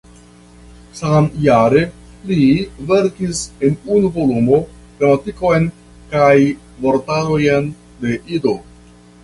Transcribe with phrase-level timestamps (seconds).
[0.99, 1.83] Samjare
[2.31, 2.45] li
[2.93, 4.59] verkis en unu volumo
[5.01, 5.71] gramatikon
[6.15, 6.33] kaj
[6.87, 7.73] vortarojn
[8.05, 8.59] de Ido.